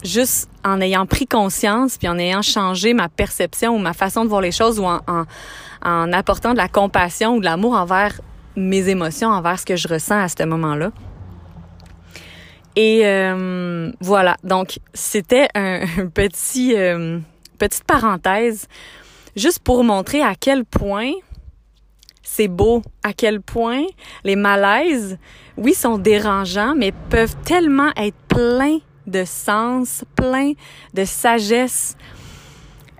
juste 0.04 0.50
en 0.64 0.82
ayant 0.82 1.06
pris 1.06 1.28
conscience, 1.28 1.98
puis 1.98 2.08
en 2.08 2.18
ayant 2.18 2.42
changé 2.42 2.94
ma 2.94 3.10
perception 3.10 3.76
ou 3.76 3.80
ma 3.80 3.94
façon 3.94 4.24
de 4.24 4.30
voir 4.30 4.42
les 4.42 4.52
choses, 4.52 4.80
ou 4.80 4.86
en, 4.86 5.02
en, 5.08 5.24
en 5.84 6.14
apportant 6.14 6.54
de 6.54 6.58
la 6.58 6.68
compassion 6.68 7.36
ou 7.36 7.40
de 7.40 7.46
l'amour 7.46 7.74
envers 7.74 8.20
mes 8.56 8.90
émotions, 8.90 9.30
envers 9.30 9.60
ce 9.60 9.66
que 9.66 9.76
je 9.76 9.88
ressens 9.88 10.22
à 10.22 10.28
ce 10.28 10.44
moment-là. 10.44 10.92
Et 12.76 13.02
euh, 13.06 13.92
voilà, 14.02 14.36
donc 14.44 14.80
c'était 14.94 15.48
un, 15.56 15.82
un, 15.98 16.08
petit 16.08 16.76
euh, 16.76 17.20
petite 17.58 17.86
parenthèse 17.86 18.68
juste 19.36 19.60
pour 19.60 19.84
montrer 19.84 20.22
à 20.22 20.36
quel 20.36 20.66
point 20.66 21.12
c'est 22.22 22.48
beau, 22.48 22.82
à 23.04 23.14
quel 23.14 23.40
point 23.40 23.84
les 24.24 24.36
malaises, 24.36 25.18
oui, 25.58 25.74
sont 25.74 25.98
dérangeants, 25.98 26.74
mais 26.76 26.92
peuvent 27.10 27.36
tellement 27.46 27.92
être 27.96 28.18
pleins 28.28 28.80
de 29.08 29.24
sens, 29.26 30.04
plein 30.16 30.54
de 30.94 31.06
sagesse. 31.06 31.96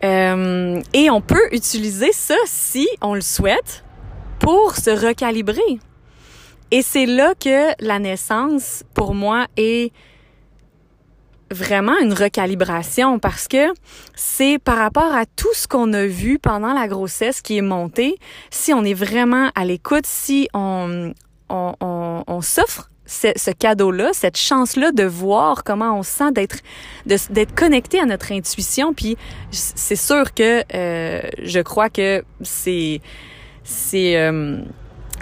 Euh, 0.04 0.82
et 0.94 1.10
on 1.10 1.22
peut 1.22 1.48
utiliser 1.52 2.12
ça 2.12 2.36
si 2.46 2.88
on 3.02 3.16
le 3.16 3.22
souhaite 3.22 3.84
pour 4.40 4.76
se 4.76 4.90
recalibrer. 4.90 5.80
Et 6.72 6.82
c'est 6.82 7.06
là 7.06 7.34
que 7.40 7.72
la 7.80 8.00
naissance, 8.00 8.84
pour 8.94 9.14
moi, 9.14 9.48
est 9.56 9.94
vraiment 11.52 11.98
une 12.00 12.14
recalibration 12.14 13.20
parce 13.20 13.48
que 13.48 13.74
c'est 14.16 14.60
par 14.60 14.78
rapport 14.78 15.14
à 15.14 15.26
tout 15.26 15.54
ce 15.54 15.68
qu'on 15.68 15.94
a 15.94 16.06
vu 16.06 16.40
pendant 16.40 16.74
la 16.74 16.88
grossesse 16.88 17.42
qui 17.42 17.58
est 17.58 17.62
monté, 17.62 18.18
si 18.50 18.74
on 18.74 18.84
est 18.84 18.96
vraiment 18.96 19.52
à 19.56 19.64
l'écoute, 19.64 20.06
si 20.06 20.50
on, 20.54 21.14
on, 21.50 21.74
on, 21.80 22.24
on 22.28 22.42
s'offre 22.42 22.90
ce, 23.06 23.28
ce 23.36 23.52
cadeau-là, 23.52 24.10
cette 24.14 24.38
chance-là 24.38 24.92
de 24.92 25.04
voir 25.04 25.64
comment 25.64 25.98
on 25.98 26.04
sent 26.04 26.32
d'être 26.32 26.58
d'être 27.06 27.56
connecté 27.56 28.00
à 28.00 28.06
notre 28.06 28.32
intuition. 28.32 28.94
Puis 28.94 29.18
c'est 29.52 29.96
sûr 29.96 30.34
que 30.34 30.64
euh, 30.74 31.22
je 31.44 31.60
crois 31.60 31.90
que 31.90 32.24
c'est 32.42 33.02
c'est 33.64 34.18
euh, 34.18 34.60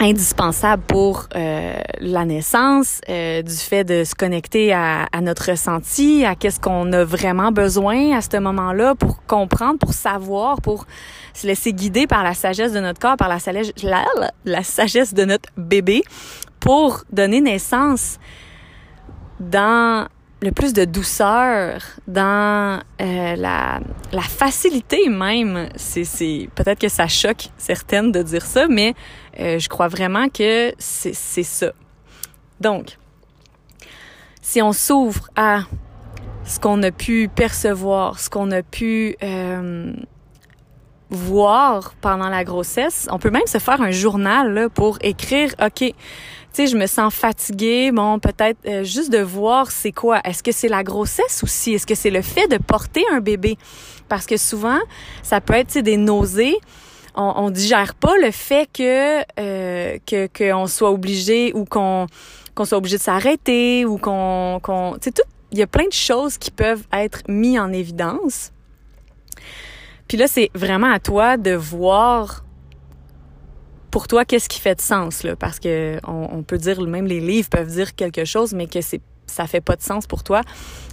indispensable 0.00 0.82
pour 0.86 1.28
euh, 1.34 1.74
la 2.00 2.24
naissance, 2.24 3.00
euh, 3.08 3.42
du 3.42 3.54
fait 3.54 3.84
de 3.84 4.04
se 4.04 4.14
connecter 4.14 4.72
à, 4.72 5.06
à 5.12 5.20
notre 5.20 5.50
ressenti, 5.50 6.24
à 6.24 6.34
qu'est-ce 6.34 6.60
qu'on 6.60 6.92
a 6.92 7.04
vraiment 7.04 7.52
besoin 7.52 8.16
à 8.16 8.20
ce 8.20 8.36
moment-là 8.38 8.94
pour 8.94 9.24
comprendre, 9.26 9.78
pour 9.78 9.94
savoir, 9.94 10.60
pour 10.60 10.86
se 11.32 11.46
laisser 11.46 11.72
guider 11.72 12.06
par 12.06 12.22
la 12.22 12.34
sagesse 12.34 12.72
de 12.72 12.80
notre 12.80 13.00
corps, 13.00 13.16
par 13.16 13.28
la, 13.28 13.38
la, 13.82 14.04
la 14.44 14.62
sagesse 14.62 15.14
de 15.14 15.24
notre 15.24 15.48
bébé, 15.56 16.02
pour 16.64 17.04
donner 17.12 17.42
naissance 17.42 18.18
dans 19.38 20.08
le 20.40 20.50
plus 20.50 20.72
de 20.72 20.86
douceur, 20.86 21.82
dans 22.08 22.80
euh, 23.02 23.36
la, 23.36 23.80
facilité 24.22 25.10
même. 25.10 25.68
C'est, 25.76 26.04
c'est 26.04 26.48
peut-être 26.54 26.80
que 26.80 26.88
ça 26.88 27.06
choque 27.06 27.50
certaines 27.58 28.12
de 28.12 28.22
dire 28.22 28.46
ça, 28.46 28.66
mais 28.66 28.94
euh, 29.38 29.58
je 29.58 29.68
crois 29.68 29.88
vraiment 29.88 30.30
que 30.30 30.72
c'est, 30.78 31.14
c'est 31.14 31.42
ça. 31.42 31.72
Donc, 32.60 32.96
si 34.40 34.62
on 34.62 34.72
s'ouvre 34.72 35.28
à 35.36 35.64
ce 36.46 36.58
qu'on 36.58 36.82
a 36.82 36.90
pu 36.90 37.28
percevoir, 37.28 38.18
ce 38.18 38.30
qu'on 38.30 38.50
a 38.52 38.62
pu 38.62 39.16
euh, 39.22 39.92
voir 41.14 41.94
pendant 42.00 42.28
la 42.28 42.44
grossesse, 42.44 43.06
on 43.10 43.18
peut 43.18 43.30
même 43.30 43.46
se 43.46 43.58
faire 43.58 43.80
un 43.80 43.90
journal 43.90 44.52
là, 44.52 44.68
pour 44.68 44.98
écrire, 45.00 45.54
OK, 45.64 45.78
tu 45.78 45.94
sais, 46.52 46.66
je 46.66 46.76
me 46.76 46.86
sens 46.86 47.12
fatiguée. 47.12 47.90
Bon, 47.90 48.18
peut-être 48.20 48.58
euh, 48.66 48.84
juste 48.84 49.10
de 49.10 49.18
voir 49.18 49.72
c'est 49.72 49.90
quoi. 49.90 50.20
Est-ce 50.24 50.42
que 50.42 50.52
c'est 50.52 50.68
la 50.68 50.84
grossesse 50.84 51.42
aussi? 51.42 51.74
Est-ce 51.74 51.86
que 51.86 51.96
c'est 51.96 52.10
le 52.10 52.22
fait 52.22 52.46
de 52.46 52.58
porter 52.58 53.04
un 53.10 53.20
bébé? 53.20 53.58
Parce 54.08 54.26
que 54.26 54.36
souvent, 54.36 54.78
ça 55.22 55.40
peut 55.40 55.54
être 55.54 55.78
des 55.78 55.96
nausées. 55.96 56.56
On, 57.16 57.32
on 57.36 57.50
digère 57.50 57.94
pas 57.94 58.16
le 58.18 58.30
fait 58.30 58.68
que 58.72 59.22
euh, 59.40 59.98
que 60.06 60.28
qu'on 60.28 60.66
soit 60.66 60.90
obligé 60.90 61.52
ou 61.54 61.64
qu'on 61.64 62.06
qu'on 62.54 62.64
soit 62.64 62.78
obligé 62.78 62.98
de 62.98 63.02
s'arrêter 63.02 63.84
ou 63.84 63.98
qu'on 63.98 64.60
qu'on 64.62 64.92
tu 64.94 65.04
sais 65.04 65.12
tout 65.12 65.22
il 65.54 65.58
y 65.58 65.62
a 65.62 65.68
plein 65.68 65.86
de 65.86 65.92
choses 65.92 66.36
qui 66.36 66.50
peuvent 66.50 66.84
être 66.92 67.22
mis 67.28 67.60
en 67.60 67.72
évidence. 67.72 68.50
Puis 70.14 70.20
là, 70.20 70.28
c'est 70.28 70.52
vraiment 70.54 70.92
à 70.92 71.00
toi 71.00 71.36
de 71.36 71.50
voir 71.56 72.44
pour 73.90 74.06
toi, 74.06 74.24
qu'est-ce 74.24 74.48
qui 74.48 74.60
fait 74.60 74.76
de 74.76 74.80
sens 74.80 75.24
là 75.24 75.34
Parce 75.34 75.58
que 75.58 75.98
on, 76.06 76.44
peut 76.44 76.56
dire 76.56 76.80
même 76.82 77.08
les 77.08 77.18
livres 77.18 77.48
peuvent 77.48 77.66
dire 77.66 77.96
quelque 77.96 78.24
chose, 78.24 78.54
mais 78.54 78.68
que 78.68 78.80
c'est 78.80 79.00
ça 79.26 79.48
fait 79.48 79.60
pas 79.60 79.74
de 79.74 79.82
sens 79.82 80.06
pour 80.06 80.22
toi. 80.22 80.42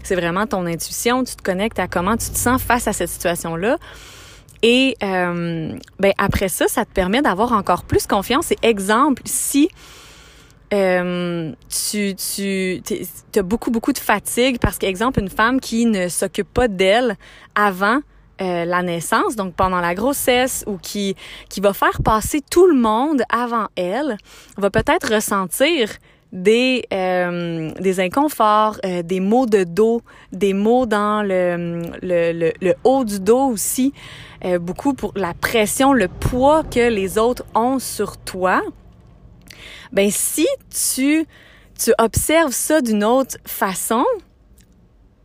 C'est 0.02 0.16
vraiment 0.16 0.48
ton 0.48 0.66
intuition. 0.66 1.24
Tu 1.24 1.36
te 1.36 1.44
connectes 1.44 1.78
à 1.78 1.88
comment 1.88 2.18
tu 2.18 2.32
te 2.32 2.36
sens 2.36 2.64
face 2.64 2.88
à 2.88 2.94
cette 2.94 3.10
situation 3.10 3.56
là. 3.56 3.78
Et 4.64 4.98
euh, 5.04 5.78
ben 6.00 6.14
après 6.18 6.50
ça, 6.50 6.68
ça 6.68 6.84
te 6.84 6.92
permet 6.92 7.22
d'avoir 7.22 7.52
encore 7.52 7.84
plus 7.84 8.08
confiance. 8.08 8.50
Et 8.50 8.58
exemple, 8.64 9.22
si 9.26 9.70
euh, 10.74 11.52
tu, 11.70 12.16
tu 12.16 12.82
as 13.36 13.44
beaucoup, 13.44 13.70
beaucoup 13.70 13.94
de 13.94 14.00
fatigue 14.00 14.58
parce 14.58 14.80
qu'exemple, 14.80 15.20
une 15.20 15.30
femme 15.30 15.60
qui 15.60 15.86
ne 15.86 16.08
s'occupe 16.08 16.52
pas 16.52 16.68
d'elle 16.68 17.18
avant 17.54 18.02
euh, 18.42 18.66
la 18.66 18.82
naissance, 18.82 19.36
donc 19.36 19.54
pendant 19.54 19.80
la 19.80 19.96
grossesse, 19.96 20.64
ou 20.68 20.78
qui, 20.78 21.16
qui 21.50 21.62
va 21.62 21.74
faire 21.74 22.02
passer 22.04 22.42
tout 22.42 22.68
le 22.68 22.76
monde 22.76 23.22
avant 23.30 23.68
elle, 23.76 24.18
va 24.58 24.70
peut-être 24.70 25.14
ressentir 25.14 25.90
des, 26.32 26.86
euh, 26.94 27.72
des 27.80 28.00
inconforts, 28.00 28.78
euh, 28.86 29.04
des 29.04 29.20
maux 29.20 29.46
de 29.46 29.64
dos, 29.64 30.02
des 30.32 30.54
maux 30.54 30.86
dans 30.86 31.24
le, 31.24 31.82
le, 32.02 32.52
le, 32.62 32.74
haut 32.84 33.04
du 33.04 33.20
dos 33.20 33.48
aussi, 33.48 33.94
euh, 34.46 34.58
beaucoup 34.58 34.94
pour 34.94 35.12
la 35.16 35.34
pression, 35.34 35.94
le 35.94 36.08
poids 36.08 36.64
que 36.64 36.90
les 36.90 37.18
autres 37.18 37.44
ont 37.54 37.80
sur 37.80 38.18
toi. 38.18 38.62
Ben 39.92 40.10
si 40.10 40.48
tu, 40.70 41.26
tu 41.78 41.94
observes 42.00 42.54
ça 42.54 42.82
d'une 42.82 43.04
autre 43.04 43.38
façon, 43.46 44.06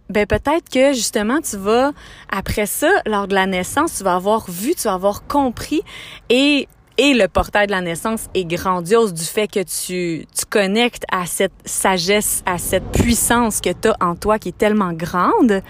ben 0.08 0.26
peut-être 0.26 0.68
que 0.70 0.92
justement 0.92 1.40
tu 1.40 1.56
vas 1.56 1.92
après 2.30 2.66
ça 2.66 2.90
lors 3.06 3.26
de 3.26 3.34
la 3.34 3.46
naissance 3.46 3.98
tu 3.98 4.04
vas 4.04 4.14
avoir 4.14 4.50
vu 4.50 4.74
tu 4.74 4.84
vas 4.84 4.94
avoir 4.94 5.26
compris 5.26 5.82
et 6.28 6.68
et 6.98 7.12
le 7.12 7.28
portail 7.28 7.66
de 7.66 7.72
la 7.72 7.82
naissance 7.82 8.28
est 8.34 8.44
grandiose 8.44 9.12
du 9.12 9.24
fait 9.24 9.48
que 9.48 9.60
tu 9.60 10.26
tu 10.34 10.46
connectes 10.48 11.04
à 11.10 11.26
cette 11.26 11.52
sagesse 11.64 12.42
à 12.46 12.58
cette 12.58 12.90
puissance 12.92 13.60
que 13.60 13.70
tu 13.70 13.88
as 13.88 13.96
en 14.00 14.14
toi 14.14 14.38
qui 14.38 14.48
est 14.50 14.58
tellement 14.58 14.92
grande. 14.92 15.62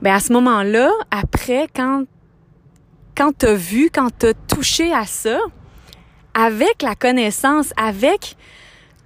Ben 0.00 0.14
à 0.14 0.20
ce 0.20 0.32
moment-là 0.32 0.90
après 1.10 1.68
quand 1.74 2.04
quand 3.16 3.36
tu 3.36 3.46
as 3.46 3.54
vu 3.54 3.90
quand 3.92 4.10
tu 4.16 4.26
as 4.26 4.34
touché 4.34 4.92
à 4.92 5.06
ça 5.06 5.38
avec 6.34 6.82
la 6.82 6.94
connaissance 6.94 7.72
avec 7.76 8.36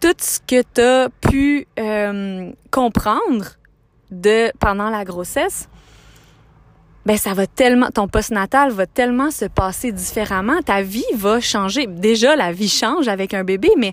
tout 0.01 0.15
ce 0.19 0.41
que 0.41 0.63
tu 0.75 0.81
as 0.81 1.09
pu 1.09 1.67
euh, 1.79 2.53
comprendre 2.71 3.57
de 4.11 4.53
pendant 4.59 4.91
la 4.91 5.05
grossesse, 5.05 5.69
ben 7.05 7.17
ça 7.17 7.35
va 7.35 7.47
tellement 7.47 7.91
ton 7.91 8.09
postnatal 8.09 8.73
va 8.73 8.87
tellement 8.87 9.31
se 9.31 9.45
passer 9.45 9.93
différemment, 9.93 10.61
ta 10.63 10.83
vie 10.83 11.05
va 11.15 11.41
changer. 11.41 11.87
Déjà 11.87 12.35
la 12.35 12.53
vie 12.53 12.69
change 12.69 13.07
avec 13.09 13.33
un 13.33 13.45
bébé, 13.45 13.71
mais 13.77 13.93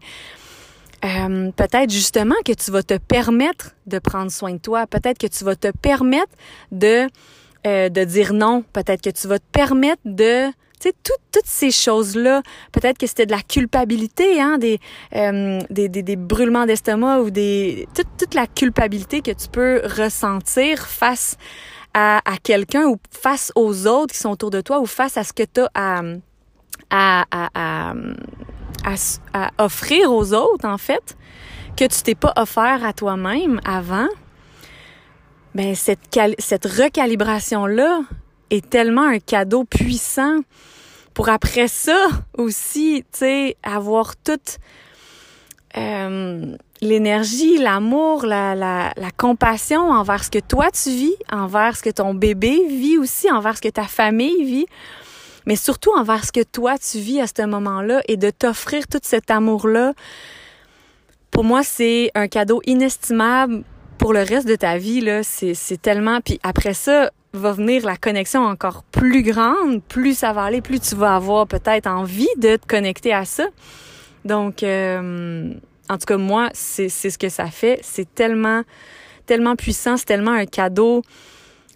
euh, 1.05 1.51
peut-être 1.51 1.91
justement 1.91 2.35
que 2.43 2.53
tu 2.53 2.71
vas 2.71 2.81
te 2.81 2.97
permettre 2.97 3.71
de 3.85 3.99
prendre 3.99 4.31
soin 4.31 4.53
de 4.53 4.57
toi, 4.57 4.87
peut-être 4.87 5.19
que 5.19 5.27
tu 5.27 5.43
vas 5.43 5.55
te 5.55 5.69
permettre 5.71 6.33
de 6.71 7.07
euh, 7.65 7.89
de 7.89 8.03
dire 8.03 8.33
non, 8.33 8.63
peut-être 8.73 9.01
que 9.01 9.09
tu 9.09 9.27
vas 9.27 9.39
te 9.39 9.45
permettre 9.51 10.01
de 10.05 10.51
toutes 10.91 11.45
ces 11.45 11.71
choses-là, 11.71 12.41
peut-être 12.71 12.97
que 12.97 13.07
c'était 13.07 13.25
de 13.25 13.31
la 13.31 13.41
culpabilité, 13.41 14.41
hein, 14.41 14.57
des, 14.57 14.79
euh, 15.15 15.59
des, 15.69 16.15
brûlements 16.15 16.65
d'estomac 16.65 17.21
ou 17.21 17.29
des 17.29 17.87
toute, 17.95 18.33
la 18.33 18.47
culpabilité 18.47 19.21
que 19.21 19.31
tu 19.31 19.47
peux 19.49 19.81
ressentir 19.85 20.79
face 20.79 21.37
à, 21.93 22.21
quelqu'un 22.41 22.85
ou 22.85 22.97
face 23.11 23.51
aux 23.55 23.87
autres 23.87 24.13
qui 24.13 24.19
sont 24.19 24.31
autour 24.31 24.49
de 24.49 24.61
toi 24.61 24.79
ou 24.79 24.85
face 24.85 25.17
à 25.17 25.23
ce 25.23 25.33
que 25.33 25.43
tu 25.43 25.61
as 25.73 26.03
à, 26.89 27.93
offrir 29.57 30.11
aux 30.11 30.33
autres, 30.33 30.67
en 30.67 30.77
fait 30.77 31.15
que 31.77 31.85
tu 31.85 32.01
t'es 32.03 32.15
pas 32.15 32.33
offert 32.35 32.85
à 32.85 32.93
toi-même 32.93 33.59
avant, 33.65 34.07
ben 35.55 35.73
cette, 35.75 35.99
cette 36.37 36.65
recalibration-là 36.65 38.01
est 38.49 38.69
tellement 38.69 39.07
un 39.07 39.19
cadeau 39.19 39.63
puissant 39.63 40.39
pour 41.13 41.29
après 41.29 41.67
ça 41.67 42.07
aussi, 42.37 43.03
tu 43.11 43.19
sais, 43.19 43.57
avoir 43.63 44.15
toute 44.15 44.57
euh, 45.77 46.55
l'énergie, 46.81 47.57
l'amour, 47.57 48.25
la, 48.25 48.55
la, 48.55 48.93
la, 48.95 49.11
compassion 49.11 49.89
envers 49.89 50.23
ce 50.23 50.29
que 50.29 50.39
toi 50.39 50.69
tu 50.71 50.89
vis, 50.89 51.15
envers 51.31 51.77
ce 51.77 51.83
que 51.83 51.89
ton 51.89 52.13
bébé 52.13 52.67
vit 52.67 52.97
aussi, 52.97 53.31
envers 53.31 53.57
ce 53.57 53.61
que 53.61 53.69
ta 53.69 53.85
famille 53.85 54.43
vit, 54.43 54.65
mais 55.45 55.55
surtout 55.55 55.91
envers 55.91 56.25
ce 56.25 56.31
que 56.31 56.43
toi 56.43 56.77
tu 56.77 56.99
vis 56.99 57.21
à 57.21 57.25
ce 57.27 57.45
moment-là 57.45 58.01
et 58.07 58.17
de 58.17 58.29
t'offrir 58.29 58.87
tout 58.87 58.99
cet 59.01 59.31
amour-là. 59.31 59.93
Pour 61.31 61.43
moi, 61.43 61.63
c'est 61.63 62.11
un 62.13 62.27
cadeau 62.27 62.61
inestimable 62.65 63.63
pour 63.97 64.13
le 64.13 64.21
reste 64.21 64.47
de 64.47 64.55
ta 64.55 64.77
vie, 64.77 65.01
là. 65.01 65.23
C'est 65.23 65.81
tellement... 65.81 66.21
Puis 66.21 66.39
après 66.43 66.75
ça, 66.75 67.09
va 67.33 67.51
venir 67.51 67.83
la 67.85 67.97
connexion 67.97 68.45
encore 68.45 68.83
plus 68.83 69.23
grande, 69.23 69.81
plus 69.83 70.17
ça 70.17 70.33
va 70.33 70.43
aller, 70.43 70.61
plus 70.61 70.79
tu 70.79 70.95
vas 70.95 71.15
avoir 71.15 71.47
peut-être 71.47 71.87
envie 71.87 72.29
de 72.37 72.55
te 72.57 72.67
connecter 72.67 73.11
à 73.11 73.25
ça. 73.25 73.47
Donc, 74.23 74.61
euh, 74.61 75.51
en 75.89 75.97
tout 75.97 76.05
cas, 76.05 76.17
moi, 76.17 76.49
c'est 76.53 76.89
ce 76.89 77.17
que 77.17 77.29
ça 77.29 77.47
fait. 77.47 77.79
C'est 77.81 78.13
tellement, 78.13 78.61
tellement 79.25 79.55
puissant, 79.55 79.97
c'est 79.97 80.05
tellement 80.05 80.31
un 80.31 80.45
cadeau 80.45 81.01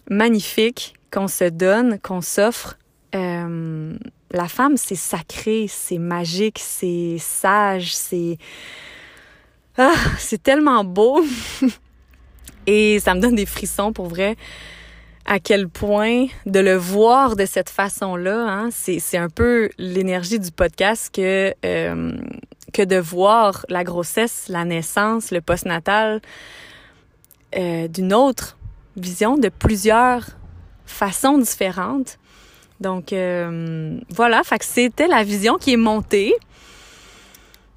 magnifique 0.08 0.94
qu'on 1.10 1.28
se 1.28 1.44
donne, 1.44 1.98
qu'on 2.00 2.20
s'offre. 2.20 2.78
Euh, 3.14 3.96
la 4.30 4.48
femme, 4.48 4.76
c'est 4.76 4.94
sacré, 4.94 5.66
c'est 5.68 5.98
magique, 5.98 6.58
c'est 6.60 7.16
sage, 7.18 7.94
c'est... 7.96 8.38
Ah, 9.76 9.94
c'est 10.18 10.42
tellement 10.42 10.84
beau. 10.84 11.24
Et 12.66 13.00
ça 13.00 13.14
me 13.14 13.20
donne 13.20 13.34
des 13.34 13.46
frissons 13.46 13.92
pour 13.92 14.06
vrai 14.06 14.36
à 15.30 15.40
quel 15.40 15.68
point 15.68 16.26
de 16.46 16.58
le 16.58 16.74
voir 16.74 17.36
de 17.36 17.44
cette 17.44 17.68
façon-là, 17.68 18.46
hein, 18.48 18.70
c'est 18.72 19.18
un 19.18 19.28
peu 19.28 19.68
l'énergie 19.76 20.40
du 20.40 20.50
podcast 20.50 21.14
que 21.14 21.52
euh, 21.66 22.16
que 22.72 22.82
de 22.82 22.96
voir 22.96 23.66
la 23.68 23.84
grossesse, 23.84 24.46
la 24.48 24.64
naissance, 24.64 25.30
le 25.30 25.42
postnatal 25.42 26.22
euh, 27.56 27.88
d'une 27.88 28.14
autre 28.14 28.56
vision, 28.96 29.36
de 29.36 29.50
plusieurs 29.50 30.24
façons 30.86 31.36
différentes. 31.36 32.18
Donc 32.80 33.12
euh, 33.12 34.00
voilà, 34.08 34.40
c'était 34.62 35.08
la 35.08 35.24
vision 35.24 35.58
qui 35.58 35.74
est 35.74 35.82
montée 35.92 36.34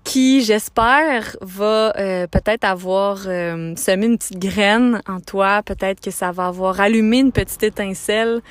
qui, 0.03 0.43
j'espère, 0.43 1.35
va 1.41 1.93
euh, 1.97 2.27
peut-être 2.27 2.63
avoir 2.63 3.23
euh, 3.27 3.75
semé 3.75 4.07
une 4.07 4.17
petite 4.17 4.39
graine 4.39 5.01
en 5.07 5.19
toi. 5.19 5.61
Peut-être 5.63 6.01
que 6.01 6.11
ça 6.11 6.31
va 6.31 6.47
avoir 6.47 6.79
allumé 6.79 7.19
une 7.19 7.31
petite 7.31 7.63
étincelle 7.63 8.41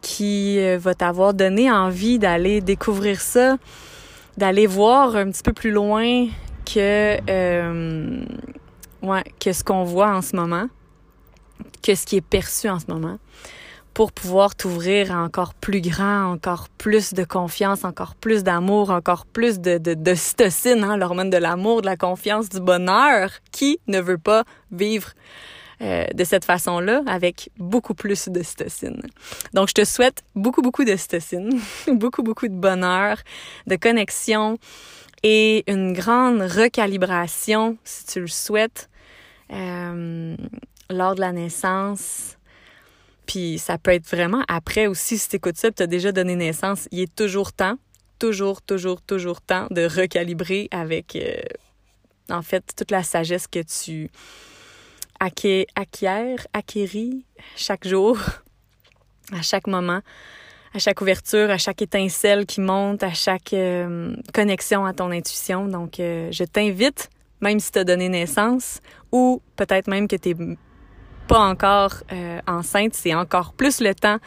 qui 0.00 0.58
euh, 0.58 0.78
va 0.78 0.94
t'avoir 0.94 1.34
donné 1.34 1.70
envie 1.70 2.18
d'aller 2.18 2.60
découvrir 2.60 3.20
ça, 3.20 3.56
d'aller 4.36 4.66
voir 4.66 5.16
un 5.16 5.30
petit 5.30 5.42
peu 5.42 5.52
plus 5.52 5.70
loin 5.70 6.26
que, 6.64 7.16
ouais, 9.02 9.24
que 9.38 9.52
ce 9.52 9.62
qu'on 9.62 9.84
voit 9.84 10.10
en 10.10 10.22
ce 10.22 10.34
moment, 10.34 10.68
que 11.82 11.94
ce 11.94 12.06
qui 12.06 12.16
est 12.16 12.26
perçu 12.26 12.68
en 12.68 12.78
ce 12.78 12.86
moment 12.88 13.18
pour 13.94 14.10
pouvoir 14.10 14.56
t'ouvrir 14.56 15.16
à 15.16 15.22
encore 15.22 15.54
plus 15.54 15.80
grand, 15.80 16.32
encore 16.32 16.68
plus 16.68 17.14
de 17.14 17.22
confiance, 17.22 17.84
encore 17.84 18.16
plus 18.16 18.42
d'amour, 18.42 18.90
encore 18.90 19.24
plus 19.24 19.60
de, 19.60 19.78
de, 19.78 19.94
de 19.94 20.14
cytocine, 20.14 20.82
hein, 20.82 20.96
l'hormone 20.96 21.30
de 21.30 21.36
l'amour, 21.36 21.80
de 21.80 21.86
la 21.86 21.96
confiance, 21.96 22.48
du 22.48 22.60
bonheur. 22.60 23.30
Qui 23.52 23.78
ne 23.86 24.00
veut 24.00 24.18
pas 24.18 24.42
vivre 24.72 25.10
euh, 25.80 26.06
de 26.12 26.24
cette 26.24 26.44
façon-là 26.44 27.02
avec 27.06 27.50
beaucoup 27.56 27.94
plus 27.94 28.28
de 28.28 28.42
cytocine? 28.42 29.00
Donc, 29.52 29.68
je 29.68 29.74
te 29.74 29.84
souhaite 29.84 30.24
beaucoup, 30.34 30.60
beaucoup 30.60 30.84
de 30.84 30.96
cytocine, 30.96 31.60
beaucoup, 31.86 32.24
beaucoup 32.24 32.48
de 32.48 32.54
bonheur, 32.54 33.18
de 33.68 33.76
connexion 33.76 34.58
et 35.22 35.64
une 35.70 35.92
grande 35.92 36.40
recalibration, 36.42 37.78
si 37.84 38.06
tu 38.06 38.20
le 38.20 38.26
souhaites, 38.26 38.90
euh, 39.52 40.36
lors 40.90 41.14
de 41.14 41.20
la 41.20 41.30
naissance 41.30 42.36
puis 43.26 43.58
ça 43.58 43.78
peut 43.78 43.92
être 43.92 44.06
vraiment 44.06 44.42
après 44.48 44.86
aussi, 44.86 45.18
si 45.18 45.28
tu 45.28 45.36
écoutes 45.36 45.56
ça, 45.56 45.70
tu 45.70 45.82
as 45.82 45.86
déjà 45.86 46.12
donné 46.12 46.36
naissance, 46.36 46.88
il 46.90 47.00
est 47.00 47.14
toujours 47.14 47.52
temps, 47.52 47.76
toujours, 48.18 48.62
toujours, 48.62 49.00
toujours 49.02 49.40
temps 49.40 49.66
de 49.70 49.82
recalibrer 49.84 50.68
avec, 50.70 51.16
euh, 51.16 51.40
en 52.30 52.42
fait, 52.42 52.64
toute 52.76 52.90
la 52.90 53.02
sagesse 53.02 53.46
que 53.46 53.60
tu 53.60 54.10
acquiers, 55.20 55.66
acquéris 56.52 57.24
chaque 57.56 57.86
jour, 57.86 58.18
à 59.32 59.42
chaque 59.42 59.66
moment, 59.66 60.00
à 60.74 60.78
chaque 60.78 61.00
ouverture, 61.00 61.50
à 61.50 61.58
chaque 61.58 61.82
étincelle 61.82 62.46
qui 62.46 62.60
monte, 62.60 63.02
à 63.02 63.14
chaque 63.14 63.52
euh, 63.52 64.14
connexion 64.32 64.84
à 64.84 64.92
ton 64.92 65.10
intuition. 65.10 65.66
Donc, 65.68 66.00
euh, 66.00 66.30
je 66.32 66.44
t'invite, 66.44 67.10
même 67.40 67.60
si 67.60 67.70
tu 67.70 67.78
as 67.78 67.84
donné 67.84 68.08
naissance, 68.08 68.80
ou 69.12 69.40
peut-être 69.56 69.86
même 69.88 70.08
que 70.08 70.16
tu 70.16 70.30
es 70.30 70.36
pas 71.26 71.40
encore 71.40 71.94
euh, 72.12 72.40
enceinte, 72.46 72.94
c'est 72.94 73.14
encore 73.14 73.52
plus 73.52 73.80
le 73.80 73.94
temps 73.94 74.18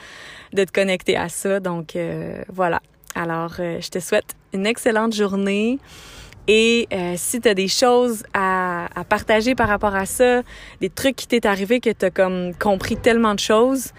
de 0.53 0.63
te 0.63 0.71
connecter 0.71 1.17
à 1.17 1.29
ça. 1.29 1.59
Donc 1.59 1.95
euh, 1.95 2.41
voilà. 2.49 2.81
Alors, 3.15 3.55
euh, 3.59 3.79
je 3.81 3.89
te 3.89 3.99
souhaite 3.99 4.35
une 4.53 4.65
excellente 4.65 5.13
journée. 5.13 5.79
Et 6.49 6.87
si 7.17 7.41
tu 7.41 7.49
as 7.49 7.53
des 7.53 7.67
choses 7.67 8.23
à, 8.33 8.87
à, 8.97 9.03
partager 9.03 9.53
par 9.53 9.67
rapport 9.67 9.93
à 9.93 10.05
ça, 10.05 10.43
des 10.79 10.89
trucs 10.89 11.17
qui 11.17 11.27
t'est 11.27 11.45
arrivé 11.45 11.81
que 11.81 11.89
tu 11.89 12.05
as 12.05 12.09
comme 12.09 12.53
compris 12.55 12.95
tellement 12.95 13.35
de 13.35 13.41
choses, 13.41 13.91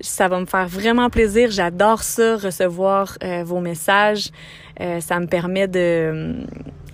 ça 0.00 0.28
va 0.28 0.40
me 0.40 0.46
faire 0.46 0.68
vraiment 0.68 1.10
plaisir. 1.10 1.50
J'adore 1.50 2.02
ça, 2.02 2.36
recevoir 2.36 3.16
euh, 3.22 3.42
vos 3.44 3.60
messages. 3.60 4.30
Euh, 4.80 5.00
ça 5.00 5.18
me 5.20 5.26
permet 5.26 5.68
de... 5.68 6.44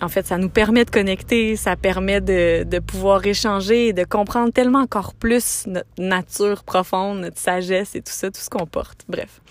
Euh, 0.01 0.05
en 0.05 0.09
fait, 0.09 0.25
ça 0.25 0.37
nous 0.37 0.49
permet 0.49 0.85
de 0.85 0.89
connecter, 0.89 1.55
ça 1.55 1.75
permet 1.75 2.21
de, 2.21 2.63
de 2.63 2.79
pouvoir 2.79 3.25
échanger 3.25 3.87
et 3.87 3.93
de 3.93 4.03
comprendre 4.03 4.51
tellement 4.51 4.81
encore 4.81 5.13
plus 5.13 5.65
notre 5.67 5.87
nature 5.97 6.63
profonde, 6.63 7.19
notre 7.19 7.39
sagesse 7.39 7.95
et 7.95 8.01
tout 8.01 8.11
ça, 8.11 8.31
tout 8.31 8.41
ce 8.41 8.49
qu'on 8.49 8.65
porte. 8.65 9.05
Bref, 9.07 9.41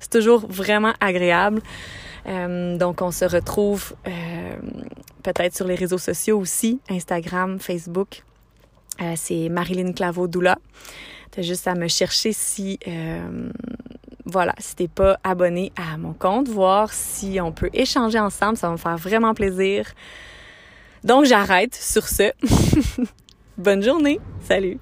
c'est 0.00 0.10
toujours 0.10 0.46
vraiment 0.46 0.94
agréable. 1.00 1.60
donc, 2.26 3.02
on 3.02 3.12
se 3.12 3.24
retrouve 3.24 3.94
peut-être 5.22 5.54
sur 5.54 5.66
les 5.66 5.76
réseaux 5.76 5.98
sociaux 5.98 6.38
aussi, 6.38 6.80
Instagram, 6.88 7.58
Facebook. 7.60 8.22
c'est 9.16 9.48
Marilyn 9.48 9.92
Claveau-Doula. 9.92 10.56
T'as 11.36 11.42
juste 11.42 11.68
à 11.68 11.74
me 11.74 11.86
chercher 11.86 12.32
si, 12.32 12.78
euh, 12.88 13.50
voilà, 14.26 14.54
si 14.58 14.74
t'es 14.74 14.88
pas 14.88 15.18
abonné 15.22 15.72
à 15.76 15.96
mon 15.96 16.12
compte, 16.12 16.48
voir 16.48 16.92
si 16.92 17.40
on 17.40 17.52
peut 17.52 17.70
échanger 17.72 18.18
ensemble. 18.18 18.56
Ça 18.56 18.66
va 18.66 18.72
me 18.72 18.78
faire 18.78 18.96
vraiment 18.96 19.34
plaisir. 19.34 19.86
Donc, 21.04 21.24
j'arrête 21.24 21.74
sur 21.74 22.08
ce. 22.08 22.32
Bonne 23.56 23.82
journée. 23.82 24.20
Salut. 24.42 24.78